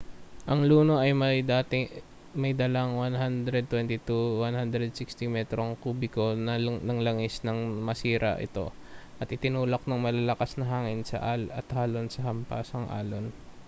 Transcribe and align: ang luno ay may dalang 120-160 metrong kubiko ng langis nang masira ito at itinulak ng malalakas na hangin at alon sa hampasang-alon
ang 0.51 0.61
luno 0.69 0.95
ay 1.03 1.11
may 2.41 2.53
dalang 2.61 2.89
120-160 2.97 4.01
metrong 5.35 5.71
kubiko 5.83 6.27
ng 6.33 6.99
langis 7.05 7.35
nang 7.45 7.59
masira 7.87 8.33
ito 8.47 8.65
at 9.21 9.27
itinulak 9.35 9.83
ng 9.85 9.99
malalakas 10.05 10.51
na 10.57 10.65
hangin 10.71 11.01
at 11.59 11.67
alon 11.83 12.07
sa 12.09 12.25
hampasang-alon 12.33 13.25